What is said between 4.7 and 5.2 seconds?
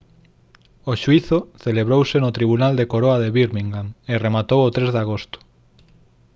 3 de